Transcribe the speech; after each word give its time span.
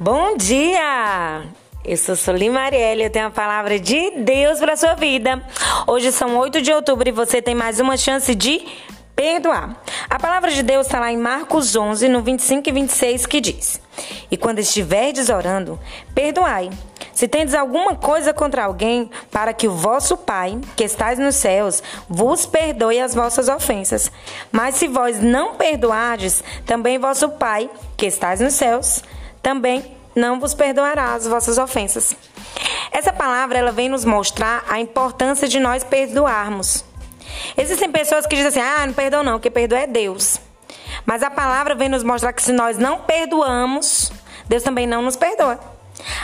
Bom 0.00 0.36
dia! 0.36 1.42
Eu 1.84 1.96
sou 1.96 2.14
Solim 2.14 2.50
Marielle, 2.50 3.02
eu 3.02 3.10
tenho 3.10 3.26
a 3.26 3.30
palavra 3.30 3.80
de 3.80 4.12
Deus 4.12 4.60
para 4.60 4.76
sua 4.76 4.94
vida. 4.94 5.42
Hoje 5.88 6.12
são 6.12 6.36
8 6.36 6.62
de 6.62 6.72
outubro 6.72 7.08
e 7.08 7.10
você 7.10 7.42
tem 7.42 7.52
mais 7.52 7.80
uma 7.80 7.96
chance 7.96 8.32
de 8.32 8.64
perdoar. 9.16 9.76
A 10.08 10.16
palavra 10.16 10.52
de 10.52 10.62
Deus 10.62 10.86
está 10.86 11.00
lá 11.00 11.10
em 11.10 11.16
Marcos 11.16 11.74
11, 11.74 12.08
no 12.08 12.22
25 12.22 12.68
e 12.68 12.72
26, 12.72 13.26
que 13.26 13.40
diz: 13.40 13.80
E 14.30 14.36
quando 14.36 14.60
estiverdes 14.60 15.30
orando, 15.30 15.80
perdoai. 16.14 16.70
Se 17.12 17.26
tendes 17.26 17.52
alguma 17.52 17.96
coisa 17.96 18.32
contra 18.32 18.66
alguém, 18.66 19.10
para 19.32 19.52
que 19.52 19.66
o 19.66 19.72
vosso 19.72 20.16
Pai, 20.16 20.60
que 20.76 20.84
estais 20.84 21.18
nos 21.18 21.34
céus, 21.34 21.82
vos 22.08 22.46
perdoe 22.46 23.00
as 23.00 23.16
vossas 23.16 23.48
ofensas. 23.48 24.12
Mas 24.52 24.76
se 24.76 24.86
vós 24.86 25.20
não 25.20 25.56
perdoardes, 25.56 26.44
também 26.64 27.00
vosso 27.00 27.30
Pai, 27.30 27.68
que 27.96 28.06
estais 28.06 28.38
nos 28.38 28.54
céus, 28.54 29.02
também 29.42 29.96
não 30.14 30.40
vos 30.40 30.54
perdoará 30.54 31.14
as 31.14 31.26
vossas 31.26 31.58
ofensas. 31.58 32.16
Essa 32.90 33.12
palavra 33.12 33.58
ela 33.58 33.72
vem 33.72 33.88
nos 33.88 34.04
mostrar 34.04 34.64
a 34.68 34.80
importância 34.80 35.46
de 35.46 35.60
nós 35.60 35.84
perdoarmos. 35.84 36.84
Existem 37.56 37.90
pessoas 37.90 38.26
que 38.26 38.34
dizem 38.34 38.48
assim: 38.48 38.60
"Ah, 38.60 38.86
não 38.86 38.94
perdoa 38.94 39.22
não, 39.22 39.38
que 39.38 39.50
perdoa 39.50 39.80
é 39.80 39.86
Deus". 39.86 40.40
Mas 41.06 41.22
a 41.22 41.30
palavra 41.30 41.74
vem 41.74 41.88
nos 41.88 42.02
mostrar 42.02 42.32
que 42.32 42.42
se 42.42 42.52
nós 42.52 42.76
não 42.78 42.98
perdoamos, 43.00 44.10
Deus 44.46 44.62
também 44.62 44.86
não 44.86 45.02
nos 45.02 45.16
perdoa. 45.16 45.77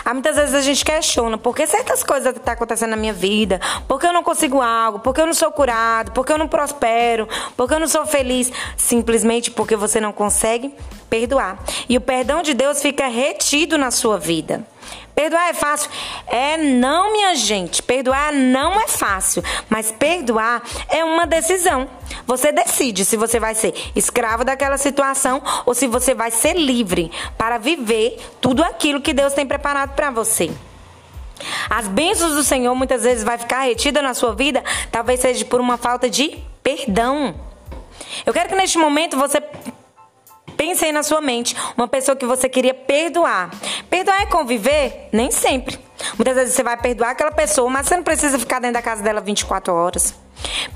Há 0.04 0.12
muitas 0.12 0.36
vezes 0.36 0.54
a 0.54 0.60
gente 0.60 0.84
questiona 0.84 1.38
por 1.38 1.56
que 1.56 1.66
certas 1.66 2.02
coisas 2.02 2.28
estão 2.28 2.44
tá 2.44 2.52
acontecendo 2.52 2.90
na 2.90 2.96
minha 2.96 3.12
vida, 3.12 3.60
por 3.88 3.98
que 3.98 4.06
eu 4.06 4.12
não 4.12 4.22
consigo 4.22 4.60
algo, 4.60 4.98
por 4.98 5.14
que 5.14 5.20
eu 5.20 5.26
não 5.26 5.32
sou 5.32 5.50
curado, 5.50 6.12
por 6.12 6.26
que 6.26 6.32
eu 6.32 6.38
não 6.38 6.46
prospero, 6.46 7.26
por 7.56 7.66
que 7.66 7.74
eu 7.74 7.80
não 7.80 7.88
sou 7.88 8.04
feliz. 8.04 8.52
Simplesmente 8.76 9.50
porque 9.50 9.76
você 9.76 10.00
não 10.00 10.12
consegue 10.12 10.74
perdoar. 11.08 11.58
E 11.88 11.96
o 11.96 12.00
perdão 12.00 12.42
de 12.42 12.52
Deus 12.52 12.82
fica 12.82 13.06
retido 13.06 13.78
na 13.78 13.90
sua 13.90 14.18
vida. 14.18 14.66
Perdoar 15.14 15.48
é 15.48 15.54
fácil? 15.54 15.90
É 16.26 16.56
não, 16.56 17.12
minha 17.12 17.34
gente. 17.36 17.82
Perdoar 17.82 18.32
não 18.32 18.80
é 18.80 18.88
fácil, 18.88 19.42
mas 19.68 19.92
perdoar 19.92 20.62
é 20.88 21.04
uma 21.04 21.26
decisão. 21.26 21.88
Você 22.26 22.50
decide 22.50 23.04
se 23.04 23.16
você 23.16 23.38
vai 23.38 23.54
ser 23.54 23.74
escravo 23.94 24.44
daquela 24.44 24.76
situação 24.76 25.42
ou 25.64 25.74
se 25.74 25.86
você 25.86 26.14
vai 26.14 26.30
ser 26.30 26.54
livre 26.54 27.12
para 27.38 27.58
viver 27.58 28.18
tudo 28.40 28.62
aquilo 28.64 29.00
que 29.00 29.12
Deus 29.12 29.32
tem 29.32 29.46
preparado 29.46 29.94
para 29.94 30.10
você. 30.10 30.50
As 31.68 31.86
bênçãos 31.88 32.34
do 32.34 32.42
Senhor 32.42 32.74
muitas 32.74 33.02
vezes 33.02 33.24
vai 33.24 33.38
ficar 33.38 33.60
retida 33.60 34.00
na 34.00 34.14
sua 34.14 34.34
vida, 34.34 34.62
talvez 34.90 35.20
seja 35.20 35.44
por 35.44 35.60
uma 35.60 35.76
falta 35.76 36.08
de 36.08 36.38
perdão. 36.62 37.34
Eu 38.24 38.32
quero 38.32 38.48
que 38.48 38.54
neste 38.54 38.78
momento 38.78 39.16
você 39.16 39.40
pense 40.64 40.82
aí 40.82 40.92
na 40.92 41.02
sua 41.02 41.20
mente 41.20 41.54
uma 41.76 41.86
pessoa 41.86 42.16
que 42.16 42.24
você 42.24 42.48
queria 42.48 42.72
perdoar. 42.72 43.50
Perdoar 43.90 44.22
é 44.22 44.26
conviver? 44.26 45.08
Nem 45.12 45.30
sempre. 45.30 45.78
Muitas 46.16 46.34
vezes 46.34 46.54
você 46.54 46.62
vai 46.62 46.76
perdoar 46.76 47.10
aquela 47.10 47.30
pessoa, 47.30 47.68
mas 47.68 47.86
você 47.86 47.96
não 47.96 48.02
precisa 48.02 48.38
ficar 48.38 48.60
dentro 48.60 48.74
da 48.74 48.82
casa 48.82 49.02
dela 49.02 49.20
24 49.20 49.72
horas. 49.74 50.14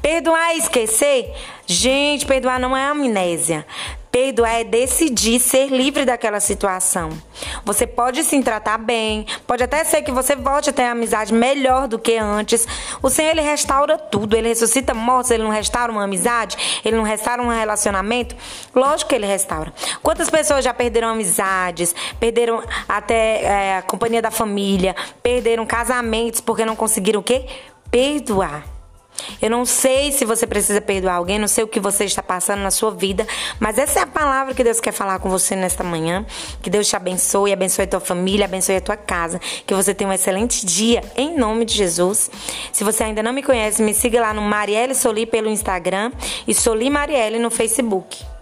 Perdoar 0.02 0.54
e 0.54 0.58
esquecer? 0.58 1.34
Gente, 1.66 2.26
perdoar 2.26 2.60
não 2.60 2.76
é 2.76 2.84
amnésia. 2.84 3.66
Perdoar 4.18 4.62
é 4.62 4.64
decidir 4.64 5.38
ser 5.38 5.68
livre 5.68 6.04
daquela 6.04 6.40
situação. 6.40 7.10
Você 7.64 7.86
pode 7.86 8.24
se 8.24 8.42
tratar 8.42 8.76
bem, 8.76 9.24
pode 9.46 9.62
até 9.62 9.84
ser 9.84 10.02
que 10.02 10.10
você 10.10 10.34
volte 10.34 10.70
a 10.70 10.72
ter 10.72 10.82
amizade 10.86 11.32
melhor 11.32 11.86
do 11.86 12.00
que 12.00 12.16
antes. 12.16 12.66
O 13.00 13.08
Senhor, 13.08 13.30
ele 13.30 13.40
restaura 13.42 13.96
tudo, 13.96 14.34
ele 14.34 14.48
ressuscita 14.48 14.92
mortos, 14.92 15.30
ele 15.30 15.44
não 15.44 15.52
restaura 15.52 15.92
uma 15.92 16.02
amizade, 16.02 16.56
ele 16.84 16.96
não 16.96 17.04
restaura 17.04 17.40
um 17.40 17.48
relacionamento. 17.48 18.34
Lógico 18.74 19.10
que 19.10 19.14
ele 19.14 19.24
restaura. 19.24 19.72
Quantas 20.02 20.28
pessoas 20.28 20.64
já 20.64 20.74
perderam 20.74 21.10
amizades, 21.10 21.94
perderam 22.18 22.60
até 22.88 23.44
é, 23.44 23.76
a 23.76 23.82
companhia 23.82 24.20
da 24.20 24.32
família, 24.32 24.96
perderam 25.22 25.64
casamentos 25.64 26.40
porque 26.40 26.64
não 26.64 26.74
conseguiram 26.74 27.20
o 27.20 27.22
quê? 27.22 27.46
Perdoar. 27.88 28.77
Eu 29.40 29.50
não 29.50 29.64
sei 29.64 30.12
se 30.12 30.24
você 30.24 30.46
precisa 30.46 30.80
perdoar 30.80 31.14
alguém, 31.14 31.38
não 31.38 31.48
sei 31.48 31.64
o 31.64 31.68
que 31.68 31.80
você 31.80 32.04
está 32.04 32.22
passando 32.22 32.60
na 32.60 32.70
sua 32.70 32.90
vida, 32.90 33.26
mas 33.60 33.78
essa 33.78 34.00
é 34.00 34.02
a 34.02 34.06
palavra 34.06 34.54
que 34.54 34.64
Deus 34.64 34.80
quer 34.80 34.92
falar 34.92 35.18
com 35.18 35.28
você 35.28 35.54
nesta 35.54 35.84
manhã. 35.84 36.24
Que 36.62 36.70
Deus 36.70 36.88
te 36.88 36.96
abençoe, 36.96 37.52
abençoe 37.52 37.84
a 37.84 37.88
tua 37.88 38.00
família, 38.00 38.46
abençoe 38.46 38.76
a 38.76 38.80
tua 38.80 38.96
casa. 38.96 39.40
Que 39.66 39.74
você 39.74 39.94
tenha 39.94 40.10
um 40.10 40.12
excelente 40.12 40.64
dia, 40.64 41.02
em 41.16 41.36
nome 41.36 41.64
de 41.64 41.74
Jesus. 41.74 42.30
Se 42.72 42.84
você 42.84 43.04
ainda 43.04 43.22
não 43.22 43.32
me 43.32 43.42
conhece, 43.42 43.82
me 43.82 43.94
siga 43.94 44.20
lá 44.20 44.34
no 44.34 44.42
Marielle 44.42 44.94
Soli 44.94 45.26
pelo 45.26 45.48
Instagram 45.48 46.12
e 46.46 46.54
Soli 46.54 46.90
Marielle 46.90 47.38
no 47.38 47.50
Facebook. 47.50 48.37